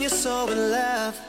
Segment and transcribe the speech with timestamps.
[0.00, 1.20] you're so in love.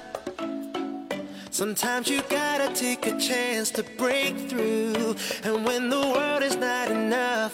[1.49, 5.15] Sometimes you gotta take a chance to break through.
[5.43, 7.53] And when the world is not enough,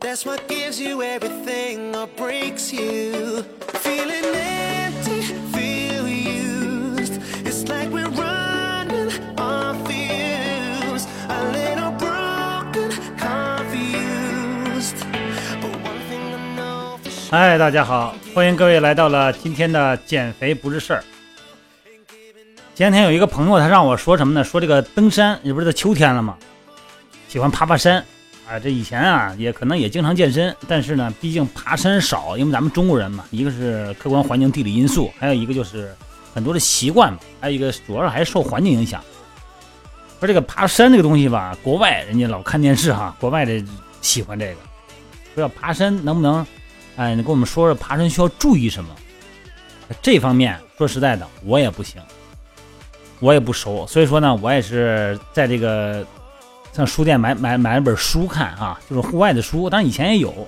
[0.00, 3.42] that's what gives you everything or breaks you.
[3.84, 4.71] Feeling empty,
[17.32, 21.02] 嗨，大家好，欢迎各位来到了今天的减肥不是事儿。
[22.74, 24.44] 前两天有一个朋友，他让我说什么呢？
[24.44, 26.36] 说这个登山，也不是在秋天了嘛，
[27.28, 28.04] 喜欢爬爬山
[28.46, 28.58] 啊。
[28.58, 35.90] 这以前啊，也可能也经常健身，但是呢，毕竟爬山少，因为咱们中国人嘛，一个是客观环境地理因素，还有一个就是
[36.34, 39.02] 很多的习惯嘛，还有一个主要是还是受环境影响。
[40.20, 43.64] 说这个爬山这个东西吧，国外人家老看电视哈，国外的
[44.02, 44.56] 喜欢这个，
[45.34, 46.46] 说要爬山能不能？
[47.02, 48.94] 哎，你跟我们说说爬山需要注意什么？
[50.00, 52.00] 这方面说实在的，我也不行，
[53.18, 56.06] 我也不熟，所以说呢，我也是在这个
[56.72, 60.46] 上书店买买买了本书看啊，就是户外的书，当然以前也有，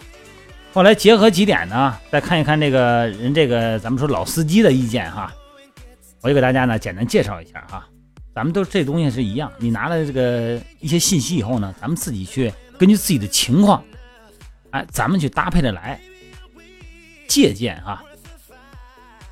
[0.72, 5.32] 后来结合几点呢，再看一看这个人这个咱们说老司机的意见哈，
[6.22, 7.84] 我就给大家呢简单介绍一下哈，
[8.32, 13.82] 咱们都这东西是一样，你拿了这个一些信息以后呢，咱们自己去根据自己的情况，
[14.70, 16.00] 哎，咱们去搭配着来。
[17.28, 18.02] 借鉴啊。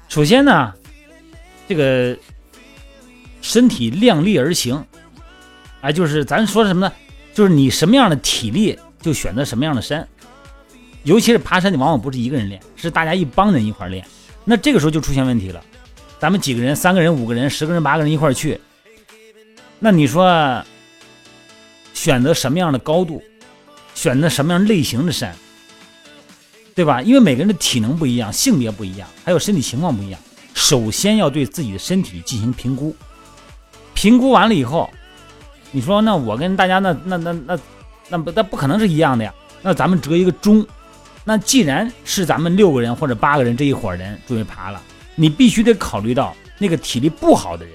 [0.09, 0.73] 首先呢，
[1.69, 2.17] 这个
[3.41, 4.85] 身体量力而行，
[5.81, 6.93] 哎，就是咱说什么呢？
[7.35, 10.07] 就是你什么样的体力，就选择什么样的山。
[11.03, 14.07] 尤其是爬山，你往往不是一个人练，是大家一帮人一块练。
[14.45, 15.65] 那这个时候就出现问题了。
[16.19, 18.61] 咱们几个人，三个人、五个人、十个人、八个人一块去，
[19.81, 20.63] 那你说
[21.95, 23.23] 选择什么样的高度，
[23.95, 25.35] 选择什么样类型的山？
[26.75, 27.03] 对吧？
[27.03, 30.21] 因为每个人的体能不一样，性别不一样，还有身体情况不一样。
[30.55, 32.95] 首先要对自己的身体进行评估，
[33.95, 34.91] 评估完了以后，
[35.71, 37.59] 你说那我跟大家那那那那
[38.09, 39.35] 那不那不可能是一样的呀？
[39.63, 40.67] 那咱们折一个中。
[41.25, 44.83] 那既然是咱们六个人或者八个人这一伙人准备爬了，
[45.15, 47.75] 你必须得考虑到那个体力不好的人。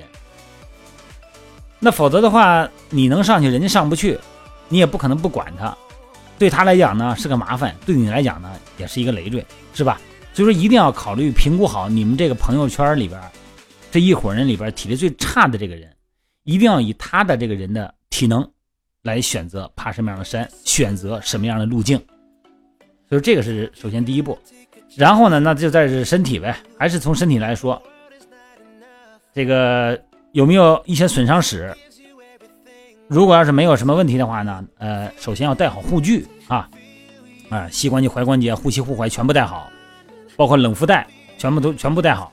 [1.80, 4.20] 那否则的话，你能上去，人家上不去，
[4.68, 5.78] 你也不可能不管他。
[6.38, 10.00] 对他来讲呢是个麻烦，对你来讲呢也是一个累赘，是吧？
[10.34, 13.20] 所以说一定要考虑评估好你们这个朋友圈里边
[13.90, 15.90] 这一伙人里边体力最差的这个人，
[16.44, 18.48] 一定要以他的这个人的体能
[19.02, 22.00] 来选择爬什么样的山，选择什么样的路径。
[23.10, 24.38] 所以这个是首先第一步，
[24.96, 27.82] 然后呢，那就再是身体呗，还是从身体来说，
[29.34, 30.00] 这个
[30.34, 31.76] 有没有一些损伤史？
[33.08, 36.68] 如果要是没有什么问题的话呢，呃，首先要带好护具啊，
[37.50, 39.70] 啊，膝关节、踝关节、护膝、护踝全部带好，
[40.36, 41.08] 包括冷敷带，
[41.38, 42.32] 全部都全部带好。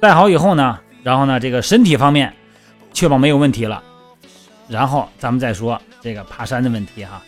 [0.00, 2.34] 带好以后呢，然后呢，这个身体方面
[2.92, 3.80] 确保没有问题了，
[4.68, 7.22] 然后咱们再说这个爬山的问题哈。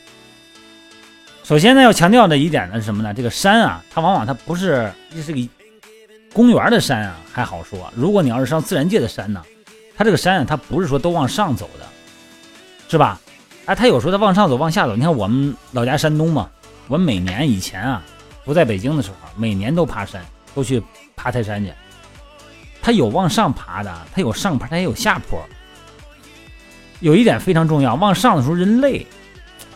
[1.44, 3.14] 首先呢，要强调的一点呢是什么呢？
[3.14, 5.48] 这个山啊，它往往它不是这是个
[6.32, 7.90] 公园的山啊，还好说。
[7.94, 9.40] 如果你要是上自然界的山呢？
[9.98, 11.84] 它这个山啊，它不是说都往上走的，
[12.88, 13.20] 是吧？
[13.66, 14.94] 哎，它有时候它往上走，往下走。
[14.94, 16.48] 你看我们老家山东嘛，
[16.86, 18.00] 我每年以前啊，
[18.44, 20.80] 不在北京的时候，每年都爬山，都去
[21.16, 21.72] 爬泰山去。
[22.80, 25.44] 它有往上爬的，它有上坡，它也有下坡。
[27.00, 29.04] 有一点非常重要，往上的时候人累，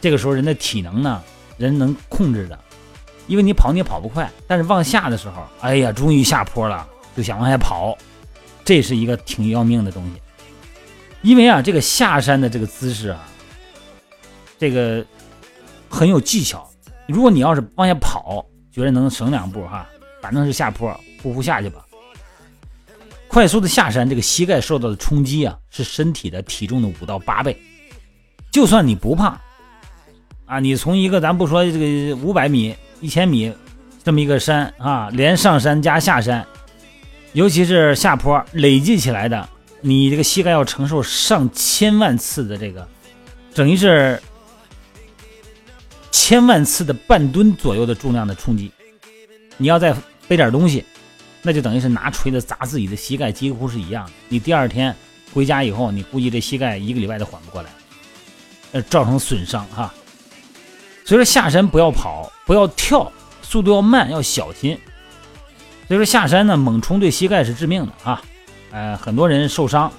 [0.01, 1.21] 这个时候人的体能呢，
[1.59, 2.57] 人能控制的，
[3.27, 4.31] 因为你跑你也跑不快。
[4.47, 7.99] 但是往下的时候，哎呀，终于下坡了，就想往下跑。
[8.65, 10.21] 这是一个挺要命的东西，
[11.23, 13.29] 因为啊，这个下山的这个姿势啊，
[14.59, 15.05] 这个
[15.89, 16.69] 很有技巧。
[17.09, 19.87] 如果你要是往下跑，觉得能省两步哈，
[20.21, 21.85] 反正是下坡，呼呼下去吧。
[23.27, 27.61] 快速的下山，这个膝盖受到的冲击啊，是身体的体重的五到八倍。
[28.51, 29.39] 就算你不胖
[30.47, 33.53] 啊，你从一个咱不说这个五百米、一千米
[34.05, 36.47] 这么一个山啊，连上山加下山。
[37.33, 39.49] 尤其是下坡累计起来的，
[39.81, 42.87] 你这个膝盖要承受上千万次的这个，
[43.55, 44.21] 等于是
[46.11, 48.71] 千万次的半吨左右的重量的冲击。
[49.57, 49.95] 你要再
[50.29, 50.85] 背点东西，
[51.41, 54.13] 那就等于是拿锤子砸自己的膝盖，几乎是一样的。
[54.29, 54.95] 你第二天
[55.33, 57.71] 回家以后，你估计这膝盖一个礼拜都缓不过来，
[58.73, 59.93] 呃，造成损伤哈。
[61.05, 63.11] 所以说下山不要跑，不要跳，
[63.43, 64.79] 速度要慢，要小心。
[65.89, 68.23] 所以说下山呢，猛冲对膝盖是致命的啊！
[68.71, 69.93] 呃，很多人受伤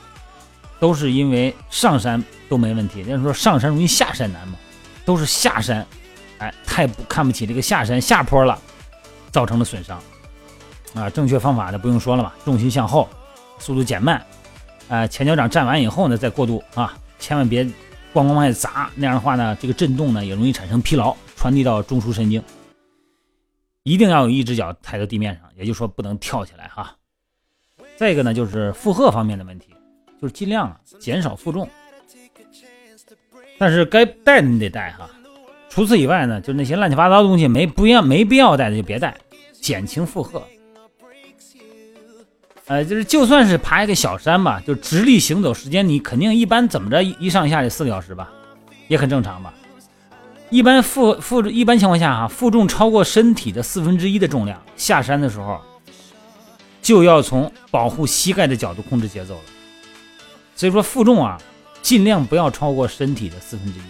[0.80, 4.56] 都是因为上山都没问题，人家说上山容易下山难嘛，
[5.06, 5.86] 都是下山，
[6.40, 8.58] 哎，太不看不起这个下山下坡了，
[9.32, 10.00] 造成的损伤。
[10.96, 13.08] 啊，正确方法呢不用说了嘛，重心向后，
[13.60, 14.26] 速度减慢，
[14.88, 17.72] 啊，前脚掌站完以后呢再过渡啊，千万别咣
[18.14, 22.42] 咣往外砸，那样的话呢，这个震动呢也容易产生疲劳，传递到中枢神经。
[23.84, 26.96] 一定要有一只脚踩在地面上，也就是说不能跳起来哈。
[27.98, 29.70] 再一个呢就是负荷方面的问题，
[30.22, 31.70] 就是尽量啊减少负重，
[33.58, 35.10] 但是该带的你得带哈。
[35.70, 39.18] 除此以外呢，就是那些乱七八糟的东西没不要没必要带的就别带，
[39.60, 40.42] 减轻负荷。
[42.68, 48.32] 呃，就是就算是爬一个小山吧，就直立行走时间，你肯定一般怎么着一上一下得四个小时吧，
[48.88, 49.54] 也很正常吧。
[50.54, 55.60] 一般负负一般情况下哈，负重超过身体的四分之一的重量，下山的时候
[56.80, 59.42] 就要从保护膝盖的角度控制节奏了。
[60.56, 61.42] 所以说负重啊，
[61.82, 63.84] 尽量不要超过身体的四分之一。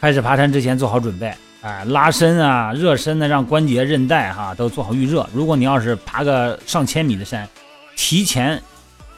[0.00, 1.34] 开始爬山之前做好准备。
[1.62, 5.28] 哎，拉伸啊，热身呢，让关节、韧带哈都做好预热。
[5.34, 7.48] 如果你要是爬个上千米的山，
[7.96, 8.62] 提前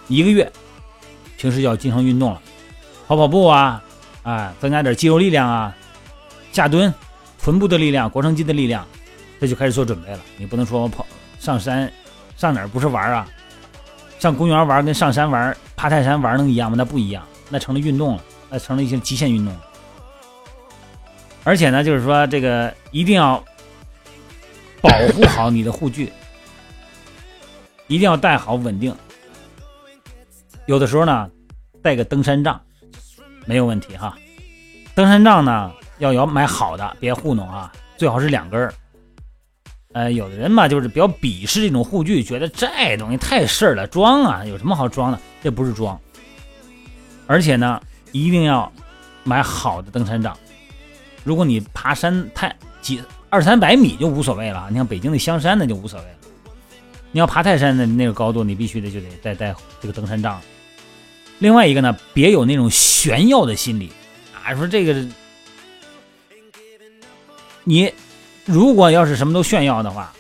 [0.08, 0.50] 一个月，
[1.36, 2.40] 平时要经常运动了，
[3.06, 3.84] 跑跑步啊，
[4.22, 5.74] 哎，增加点肌肉力量啊，
[6.52, 6.92] 下蹲，
[7.42, 8.86] 臀部的力量、腘绳肌的力量，
[9.40, 10.20] 这就开始做准备了。
[10.36, 11.06] 你不能说我跑
[11.38, 11.92] 上山，
[12.36, 13.28] 上哪儿不是玩啊？
[14.18, 16.76] 上公园玩跟上山玩、爬泰山玩能一样吗？
[16.78, 19.52] 那不一样，那成了运动了，那成了一些极限运动。
[21.42, 23.42] 而且呢，就是说这个一定要
[24.80, 26.12] 保护好你的护具，
[27.88, 28.94] 一定要带好稳定。
[30.66, 31.28] 有的时候呢，
[31.82, 32.60] 带个登山杖
[33.44, 34.16] 没有问题哈。
[34.94, 38.74] 登山杖呢要要买好的，别糊弄啊，最好是两根儿。
[39.92, 45.20] 呃，有的人嘛就是比较鄙视这种护具，觉得这东西太事儿了，装啊，有什么好装的？
[45.42, 45.98] 这不是装。
[47.26, 47.80] 而且呢，
[48.10, 48.70] 一定要
[49.22, 50.36] 买好的登山杖。
[51.24, 56.16] 如果你爬山太几二三百米就无所谓了，你像北京的香山那就无所谓了。
[57.10, 60.40] 你要爬泰山的那个高度，你必须得就得带带这个登山杖。
[61.42, 63.90] 另外一个呢，别有那种炫耀的心理
[64.32, 65.04] 啊，说这个
[67.64, 67.92] 你
[68.44, 70.12] 如果要是什么都炫耀的话，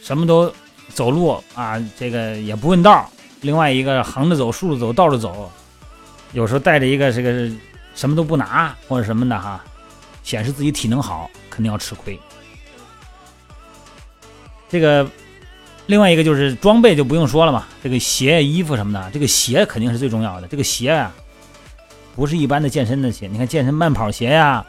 [0.00, 0.54] 什么都
[0.94, 3.10] 走路啊，这个也不问道。
[3.40, 5.50] 另外一个横着走、竖着走、倒着走，
[6.32, 7.50] 有时候带着一个这个
[7.96, 9.64] 什么都不拿或者什么的哈。
[10.22, 12.16] 显示自己体能好，肯定要吃亏。
[14.70, 15.04] 这个，
[15.86, 20.48] 另外一个就是装备就不用说了嘛，这个鞋、衣服什么的，这个鞋肯定是最重要的。
[20.48, 21.14] 这个鞋啊，
[22.14, 24.64] 不是一般的健身的鞋，你看健身慢跑鞋呀，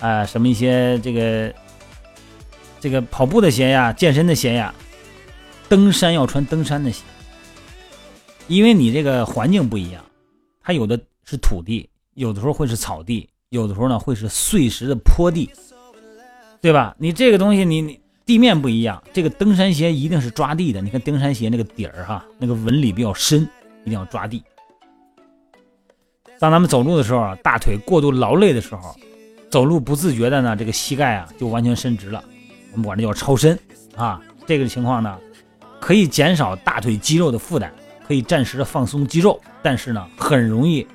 [0.00, 1.54] 啊，什么一些这个
[2.80, 4.74] 这个跑步的鞋呀、健身的鞋呀，
[5.68, 7.02] 登山要穿登山的鞋，
[8.48, 10.02] 因为你这个环境不一样，
[10.62, 13.28] 它有的是土地，有的时候会是草地。
[13.50, 15.50] 有的时候呢，会是碎石的坡地，
[16.62, 16.96] 对吧？
[16.98, 20.80] 你这个东西，你你地面不一样，这个登山鞋一定是抓地的。
[20.80, 23.42] 你看登山鞋那个底儿哈，那个纹理比较深，
[23.84, 24.42] 一定要抓地。
[26.38, 28.94] 当咱们走路的时候啊，大腿过度劳累的时候，
[29.50, 32.22] 走路不自觉的呢，这个膝盖啊就完全伸直了，
[32.72, 33.58] 我们管这叫超伸
[33.96, 34.20] 啊。
[34.46, 35.18] 这个情况呢，
[35.80, 37.72] 可以减少大腿肌肉的负担，
[38.06, 40.86] 可以暂时的放松肌肉，但是呢，很容易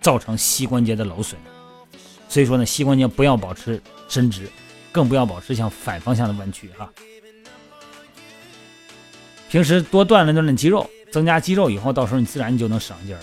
[0.00, 1.40] 造成膝关节的劳损。
[2.28, 4.48] 所以说呢，膝关节不要保持伸直，
[4.96, 6.90] 更不要保持向反方向的弯曲哈。
[9.50, 13.20] 平时多锻炼锻炼肌肉，增加肌肉以后，到时候你自然就能省劲儿。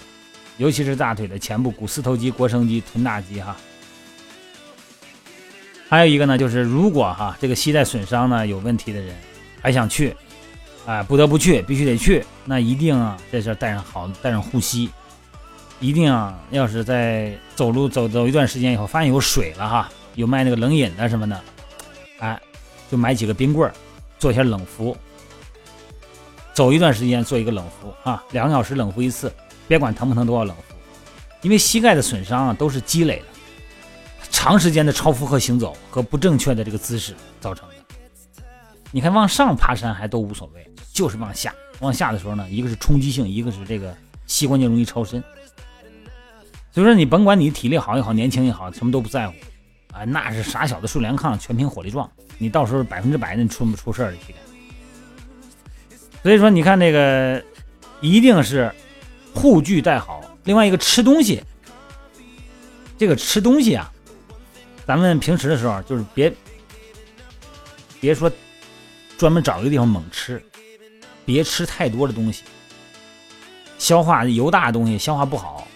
[0.57, 3.57] 尤其是大腿的前部股四头肌、腘绳肌、臀大肌哈。
[5.89, 9.15] 还有一个呢，就是如果哈这个膝盖损伤呢有问题的人，
[9.59, 10.15] 还想去，
[10.85, 14.91] 哎，不得不去，必须得去，那一定啊在这带上好，带上护膝。
[15.79, 16.39] 一定啊！
[16.49, 21.41] 要是在走路走走一段时间以后，发现有水了哈，有卖那个冷饮的什么的，
[22.23, 22.41] 哎，
[22.89, 23.75] 就买几个冰棍儿，
[24.17, 24.95] 做一下冷敷。
[26.53, 29.29] 走一段时间做一个冷敷啊，两个小时冷敷一次，
[29.67, 30.75] 别管疼不疼都要冷敷。
[31.41, 33.25] 因为膝盖的损伤啊都是积累的，
[34.31, 37.75] 长时间的超负荷行走和不正确的这个姿势造成的。
[38.91, 43.93] 你看往上爬山还都无所谓，就是往下，往下的时候呢，一个是冲击性，一个是这个
[44.27, 45.21] 膝关节容易超伸。
[46.71, 49.35] 所以说，你甭管你体力好也好，年轻也好，什么都不在乎，
[49.93, 52.09] 啊，那是傻小子竖连炕，全凭火力壮。
[52.39, 54.41] 你到时候百分之百的出不出事儿的体感。
[56.23, 57.43] 所以说，你看那个，
[58.01, 58.73] 一定是
[59.33, 60.21] 护具带好。
[60.45, 61.43] 另外一个吃东西，
[62.97, 63.91] 这个吃东西啊，
[64.85, 66.33] 咱们平时的时候就是别
[68.01, 68.31] 别说
[69.17, 70.43] 专门找一个地方猛吃，
[71.23, 72.43] 别吃太多的东西，
[73.77, 75.67] 消化油大的东西消化不好。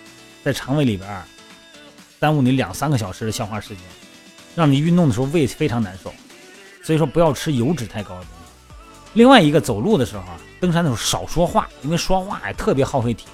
[0.44, 1.24] 在肠胃里边，
[2.20, 3.84] 耽误你两三个小时的消化时间，
[4.58, 6.12] 让你运动的时候胃非常难受。
[6.84, 8.52] 所以说不要吃油脂太高的东西，
[9.14, 13.32] 另外一个走路的时候啊，登山的时候少说话，因为说话呀特别耗费体力。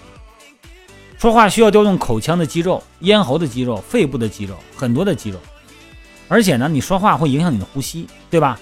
[1.17, 5.39] 说话需要调动口腔的肌肉、咽喉的肌肉、肺部的肌肉，很多的肌肉。
[6.27, 8.59] 而且呢，你说话会影响你的呼吸，对吧？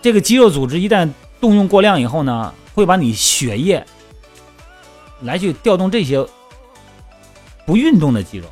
[0.00, 3.84] 这个肌肉组织一旦动用过量以后呢，会把你血液
[5.22, 6.24] 来去调动这些
[7.64, 8.46] 不运动的肌肉。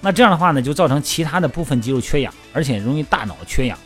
[0.00, 3.78] 那这样的话呢，就造成其他的部分肌肉缺氧，而且容易大脑缺氧。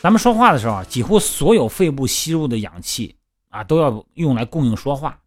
[0.00, 3.14] 咱们说话的时候，几乎所有肺部吸入的氧气
[3.50, 5.18] 啊，都要用来供应说话，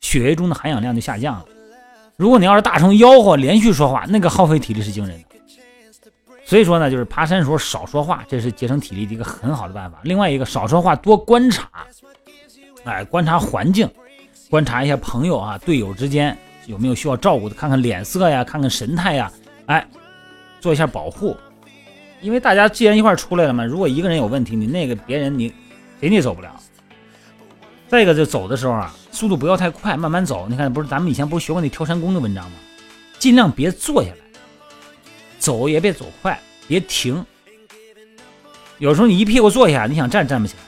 [0.00, 1.46] 血液中的含氧量就下降了。
[2.16, 5.24] 如果你要是大声吆喝、连续说话，那个耗费体力是惊人的。
[6.44, 10.00] 所以说呢，就是爬山时候少说话，这是节省体力的一个很好的办法。
[10.02, 11.68] 另外一个，少说话，多观察，
[12.84, 13.88] 哎，观察环境，
[14.50, 16.36] 观察一下朋友啊、队友之间
[16.70, 19.30] 有没有需要照顾的，看看脸色呀，看看神态呀，
[19.66, 19.86] 哎，
[20.60, 21.36] 做一下保护。
[22.20, 25.48] 因为大家既然一块出来了嘛，如果一个人有问题，你那个别人你
[26.00, 26.54] 谁你也走不了。
[27.88, 30.46] 再一个就走的时候啊，速度不要太快，慢慢走。
[30.48, 32.56] 你看，不是咱们以前不是学过那跳山功的文章吗？
[33.18, 34.16] 尽量别坐下来。
[35.38, 37.24] 走也别走快，别停。
[38.78, 40.60] 有时候你一屁股坐下，你想站站不起来。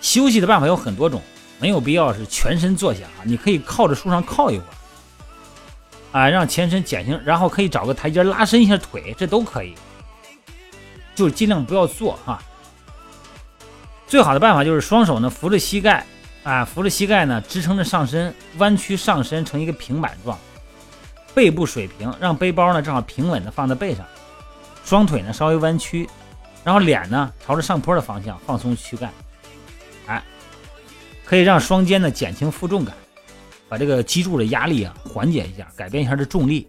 [0.00, 1.22] 休息的办法有很多种，
[1.62, 3.22] 没有必要是全身坐下啊。
[3.22, 4.64] 你可以靠着树上靠一会
[6.12, 9.76] 儿，啊，让前身减轻，然后可以找个台阶拉伸一下腿，这都可以。
[11.14, 12.42] 就是尽量不要坐哈。
[14.08, 16.04] 最好的办法就是双手呢扶着膝盖，
[16.42, 20.36] 啊，扶着膝盖呢支撑着上身，弯曲上身成一个平板状。
[21.34, 24.04] 背部水平，让背包呢正好平稳的放在背上，
[24.84, 26.08] 双腿呢稍微弯曲，
[26.64, 29.10] 然后脸呢朝着上坡的方向，放松躯干，
[31.32, 32.94] 可以让双肩呢减轻负重感，
[33.66, 36.68] 把这个脊柱的压力啊缓解一下，改变一下这重力，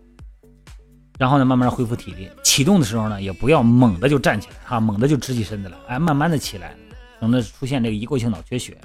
[1.19, 2.29] 然后呢慢慢恢复体力。
[2.45, 6.73] 启动的时候呢也不要猛的就站起来哈，猛的就直起身子来，哎，慢慢的起来，
[7.19, 8.77] 省得出现这个一过性脑缺血。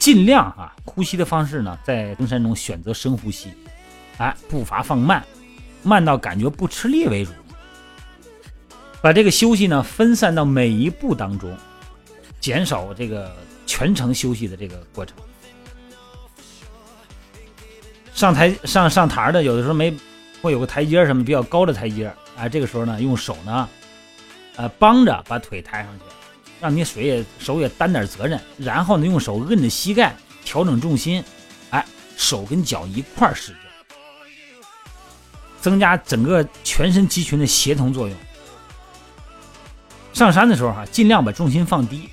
[0.00, 3.50] 尽量哈呼吸的方式呢在登山中选择深呼吸。
[4.16, 5.24] 哎，步伐放慢，
[5.84, 7.30] 慢到感觉不吃力为主。
[9.00, 11.56] 把这个休息呢分散到每一步当中，
[12.40, 13.32] 减少这个
[13.66, 15.14] 全程休息的这个过程。
[18.14, 19.94] 上台上上台的，有的时候没
[20.40, 23.68] 会有个台阶什么比较高的台阶，哎，这个时候呢用手呢，
[24.56, 26.04] 呃帮着把腿抬上去，
[26.60, 31.22] 让你水也手也担点责任，然后呢用手摁着膝盖调整重心，
[31.68, 31.84] 哎，
[32.16, 33.56] 手跟脚一块使劲。
[35.60, 38.16] 增加整个全身肌群的协同作用。
[40.12, 42.08] 上山的时候哈，尽量把重心放低。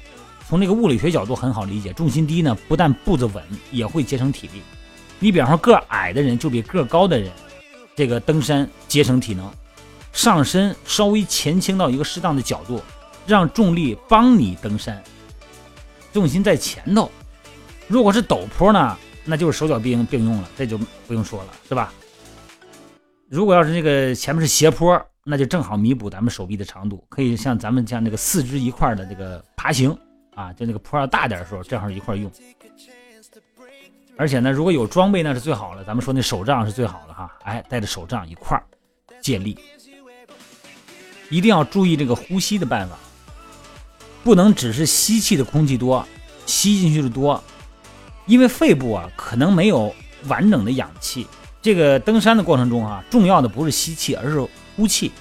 [0.54, 4.62] 从这个物理学角度很好理解，重心低呢，不但步子稳，也会节省体力。
[5.18, 7.32] 你比方说个矮的人就比个高的人，
[7.96, 9.52] 这个登山节省体能。
[10.12, 12.80] 上身稍微前倾到一个适当的角度，
[13.26, 15.04] 让重力帮你登山。
[16.14, 17.10] 重心在前头。
[17.88, 18.96] 如果是陡坡呢，
[19.26, 21.92] 那就是手脚并并用了，这就不用说了，是吧？
[23.28, 29.98] 如果要是那个前面是斜坡，那就正好弥补咱们手臂的长度，可以像咱们像那个四肢一块的这个爬行
[30.36, 32.32] 啊，就那个坡要大点的时候，正好一块用。
[34.16, 38.64] 而且呢，如果有装备那是最好了，咱们说那手杖是最好的哈，哎，带着手杖一块儿
[39.22, 39.58] 借力。
[41.30, 42.96] 一定要注意这个呼吸的办法，
[44.24, 46.08] 不能只是吸气的空气多，
[46.46, 47.44] 吸进去的多，
[48.28, 49.94] 因为肺部啊可能没有
[50.28, 51.26] 完整的氧气。
[51.60, 55.12] 这个登山的过程中啊，重要的不是吸气，而是呼气。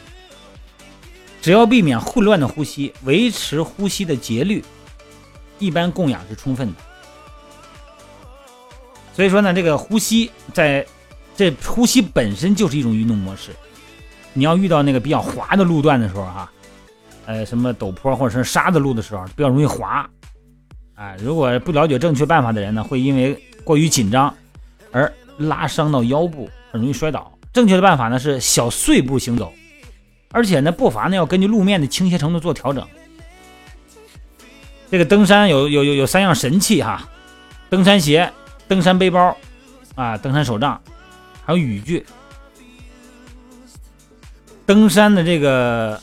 [1.41, 4.63] 只要避免混乱的呼吸，维持呼吸的节律，
[5.63, 6.75] 一般供氧是充分的。
[9.15, 10.85] 所以说呢，这个呼吸在
[11.37, 13.51] 这呼吸本身就是一种运动模式。
[14.33, 16.51] 你要遇到那个比较滑的路段的时候哈，
[17.27, 20.09] 呃，什么陡坡或者是沙子路的时候，比较容易滑。
[20.95, 24.35] 哎，如果不了解正确办法的人呢，会因为过于紧张
[24.91, 25.13] 而。
[25.39, 27.33] 拉伤到腰部，很容易摔倒。
[27.55, 29.51] 正确的办法呢是小碎步行走，
[30.31, 32.87] 而且呢步伐呢要根据路面的倾斜程度做调整。
[34.93, 37.09] 这个登山有有有有三样神器哈：
[37.71, 38.31] 登山鞋、
[38.69, 39.35] 登山背包
[39.95, 40.79] 啊、登山手杖，
[41.47, 42.05] 还有雨具。
[44.67, 45.99] 登山的这个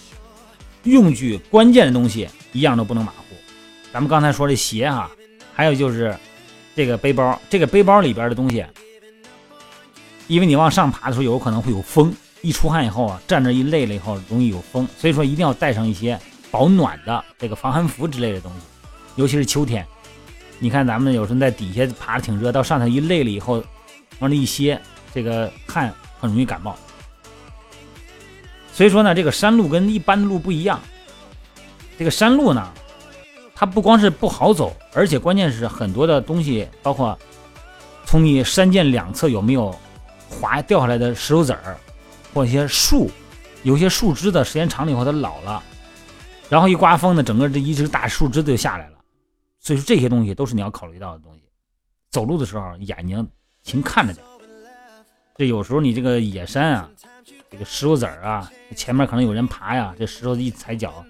[0.85, 3.35] 用具关键的东西一样都不能马虎。
[3.93, 5.07] 咱们刚才说的鞋哈，
[5.53, 6.17] 还有就是
[6.75, 8.65] 这个背包，这个背包里边的东西。
[10.25, 16.19] 因为你往上爬的时候，有可能会有风，一出汗以后啊，站着一累了以后容易有风，所以说一定要带上一些
[16.49, 18.65] 保暖的这个防寒服之类的东西，
[19.19, 19.85] 尤其是秋天。
[20.59, 23.61] 你看咱们有时候在底下爬的挺热，到上头一累了以后，
[24.19, 24.79] 往那一歇，
[25.13, 26.73] 这个汗很容易感冒。
[28.73, 30.79] 所以说呢，这个山路跟一般的路不一样，
[31.97, 32.65] 这个山路呢，
[33.53, 37.17] 它不光是不好走，而且关键是很多的东西，包括
[38.05, 39.77] 从你山涧两侧有没有
[40.29, 41.75] 滑掉下来的石头子儿，
[42.33, 43.11] 或一些树，
[43.63, 45.61] 有些树枝的时间长了以后它老了，
[46.47, 48.98] 然后一刮风呢，整个这一只大树枝子就下来了。
[49.59, 51.43] 所以说这些东西都是你要考虑到的东西。
[52.09, 53.27] 走路的时候眼睛
[53.61, 54.25] 勤看着点。
[55.35, 56.89] 这有时候你这个野山啊，
[57.49, 61.05] 这个石头子儿啊，前面可能有人爬呀，这石头一踩脚，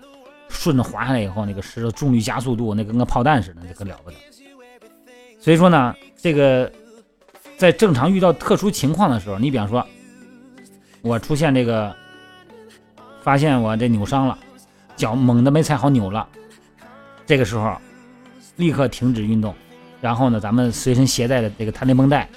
[0.49, 4.17] 顺着滑下来以后，那个石头重力加速度，那跟个炮弹似的，那可了不得。
[5.39, 6.71] 所以说呢，这个
[7.57, 9.83] 在正常遇到特殊情况的时候，你比方说，
[11.01, 11.95] 我出现这个，
[13.23, 14.37] 发现我这扭伤了，
[14.95, 16.27] 脚猛的没踩好扭了，
[17.25, 17.75] 这个时候
[18.59, 19.55] 立刻停止运动，
[19.99, 22.29] 然后呢，咱们随身携带的这个弹力绷带。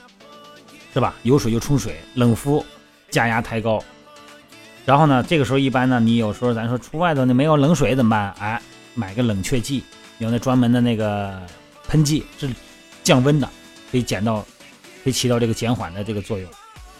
[0.95, 1.14] 是吧？
[1.23, 2.62] 有水就冲水，冷敷，
[3.09, 3.83] 加压抬高。
[4.85, 8.35] 然后呢，这个时候一般呢，你有时候咱说出外头那没有冷水怎么办？
[8.38, 8.61] 哎，
[8.95, 9.83] 买个冷却剂，
[10.19, 11.33] 有那专门的那个
[11.88, 12.47] 喷剂是
[13.02, 13.49] 降温的，
[13.91, 14.45] 可以减到，
[15.02, 16.47] 可以起到这个减缓的这个作用。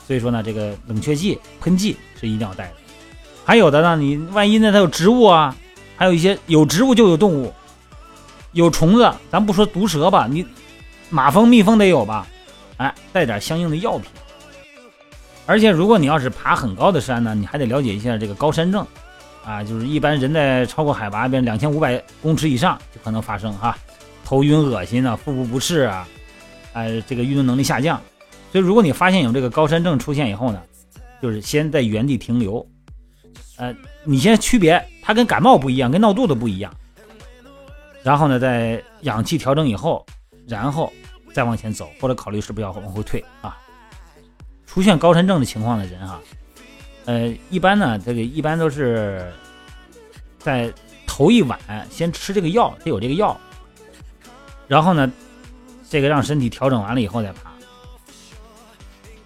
[0.07, 2.75] 所以说呢，这个冷却剂、喷剂是一定要带的。
[3.45, 5.55] 还有的呢，你万一呢它有植物啊，
[5.97, 7.52] 还有一些有植物就有动物，
[8.52, 10.47] 有虫子，咱不说毒蛇吧，你
[11.11, 12.26] 马蜂、蜜蜂得有吧？
[12.76, 14.11] 哎，带点相应的药品。
[15.44, 18.87] 而且，如果你要是爬很高的山呢，你还得了解一下这个高山症，
[19.44, 23.76] 啊，就是一般人在超过海拔边两千五百公尺以上就可能发生哈，
[24.25, 26.06] 头晕恶心啊，腹部不适啊，
[26.75, 28.00] 哎，这个运动能力下降。
[28.52, 30.62] 所以，如果你发现有这个高山症出现以后呢，
[31.21, 32.64] 就是先在原地停留，
[33.56, 36.73] 呃，你先区别它跟感冒不一样，跟闹肚子不一样。
[38.02, 40.04] 然后呢，在氧气调整以后，
[40.47, 40.92] 然后。
[41.35, 43.56] 再往前走，或者考虑是不是要往后退啊？
[44.66, 46.21] 出现高山症的情况的人哈，
[47.06, 49.32] 呃，一般呢，这个一般都是
[50.38, 50.71] 在
[51.06, 51.59] 头一晚
[51.90, 53.35] 先吃这个药，得有这个药，
[54.68, 55.11] 然后呢，
[55.88, 57.50] 这个让身体调整完了以后再爬。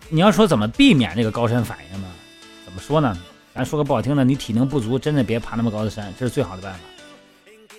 [0.09, 2.07] 你要说怎么避免这个高山反应呢？
[2.65, 3.19] 怎么说呢？
[3.53, 6.81] 咱说个不好听的，你体能不足，真的别爬那么高的山，这是最好的办法。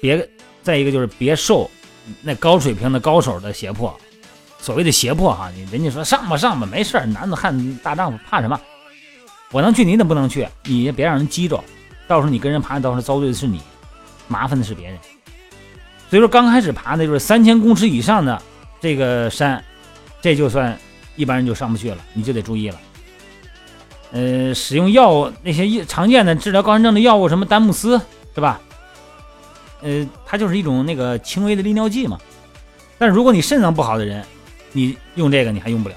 [0.02, 0.30] 别
[0.68, 1.72] 再一个就是别受
[2.22, 3.98] 那高水平的高手的胁迫。
[4.60, 8.60] 所谓的胁迫哈，人家说上吧上吧，没事儿，男子汉大丈夫怕什么？
[9.54, 10.46] 我能去，你怎么不能去？
[10.66, 11.64] 你也别让人激着，
[12.06, 13.62] 到时候你跟人爬，到时候遭罪的是你，
[14.28, 14.98] 麻烦的是别人。
[16.10, 18.42] 所以说刚开始爬的就是三千公尺以上的
[18.82, 19.64] 这个山，
[20.22, 20.78] 这就算
[21.16, 22.78] 一般人就上不去了，你就得注意了。
[24.12, 28.02] 呃，使用药物那些常见的治疗高山症的药物，什么丹木斯
[28.36, 28.60] 是吧？
[29.82, 32.20] 呃，它就是一种那个轻微的利尿剂嘛。
[32.98, 34.26] 但如果你肾脏不好的人，
[34.72, 35.96] 你用这个你还用不了，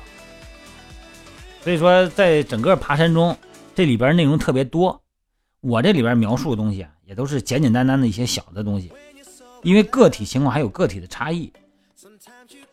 [1.63, 3.37] 所以说在整个爬山中，
[3.75, 5.01] 这里边内容特别多。
[5.63, 8.91] 我这里边描述的东西，也都是简简单单的一些小的东西，
[9.63, 11.53] 因为个体情况还有个体的差异。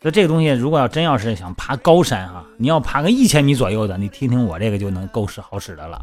[0.01, 5.99] 那这个东西，如果要真要是想爬高山哈，你要爬个一千米左右的，你听听我这个就能够使好使的了。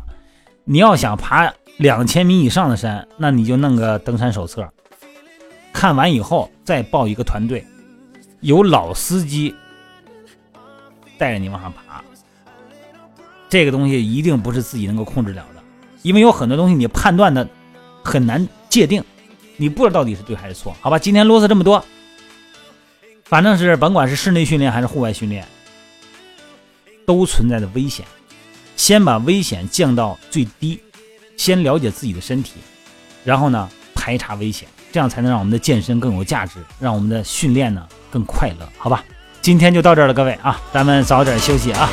[0.65, 4.69] 你要想爬两千米以上的山，那你就弄个登山手册，
[5.75, 7.67] 看完以后再报一个团队，
[8.41, 9.55] 有老司机。
[11.17, 12.03] 带着你往上爬，
[13.49, 15.63] 这个东西一定不是自己能够控制了的，
[16.03, 17.49] 因为有很多东西你判断的
[18.03, 19.03] 很难界定，
[19.57, 20.75] 你不知道到底是对还是错。
[20.81, 21.85] 好吧，今天啰嗦这么多，
[23.25, 25.47] 反正是甭管是室内训练还是户外训练，
[27.07, 28.05] 都存在着危险，
[28.77, 30.81] 先把危险降到最低，
[31.37, 32.55] 先了解自己的身体，
[33.23, 38.69] 然后呢排查危险，这样才能让我们的健身更有价值，让我们的训练呢更快乐。
[38.79, 39.03] 好吧。
[39.43, 41.91] 今天就到这儿了，各位啊，咱们早点休息啊。